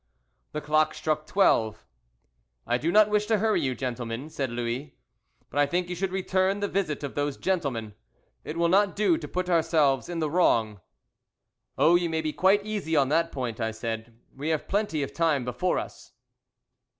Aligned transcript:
The 0.53 0.61
clock 0.61 0.95
struck 0.95 1.27
twelve. 1.27 1.85
"I 2.65 2.79
do 2.79 2.91
not 2.91 3.11
wish 3.11 3.27
to 3.27 3.37
hurry 3.37 3.61
you, 3.61 3.75
gentlemen," 3.75 4.31
said 4.31 4.49
Louis, 4.49 4.95
"but 5.51 5.59
I 5.59 5.67
think 5.67 5.89
you 5.89 5.95
should 5.95 6.11
return 6.11 6.59
the 6.59 6.67
visit 6.67 7.03
of 7.03 7.13
those 7.13 7.37
gentlemen. 7.37 7.93
It 8.43 8.57
will 8.57 8.67
not 8.67 8.95
do 8.95 9.15
to 9.19 9.27
put 9.27 9.47
ourselves 9.47 10.09
in 10.09 10.17
the 10.17 10.31
wrong." 10.31 10.81
"Oh, 11.77 11.93
you 11.93 12.09
may 12.09 12.21
be 12.21 12.33
quite 12.33 12.65
easy 12.65 12.95
on 12.95 13.09
that 13.09 13.31
point," 13.31 13.61
I 13.61 13.69
said, 13.69 14.17
"we 14.35 14.49
have 14.49 14.67
plenty 14.67 15.03
of 15.03 15.13
time 15.13 15.45
before 15.45 15.77
us." 15.77 16.11